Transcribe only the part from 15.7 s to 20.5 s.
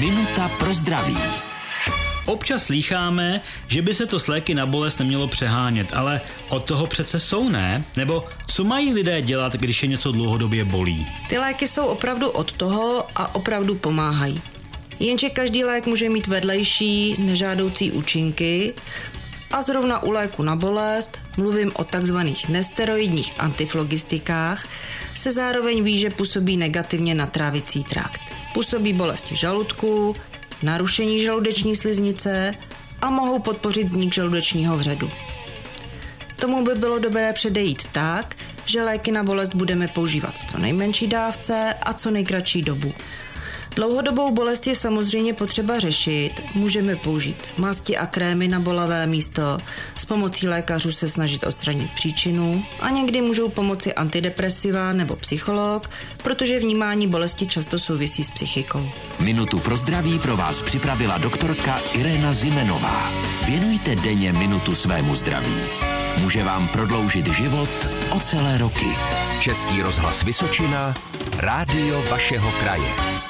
může mít vedlejší, nežádoucí účinky a zrovna u léku